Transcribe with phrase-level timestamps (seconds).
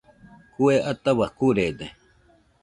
[0.53, 1.87] Kue ataua kurede.